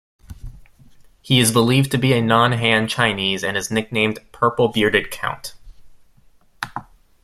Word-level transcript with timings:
He 1.21 1.39
is 1.39 1.51
believed 1.51 1.91
to 1.91 1.99
be 1.99 2.13
a 2.13 2.23
non-Han 2.23 2.87
Chinese 2.87 3.43
and 3.43 3.55
is 3.55 3.69
nicknamed 3.69 4.17
"Purple 4.31 4.69
Bearded 4.69 5.11
Count". 5.11 5.53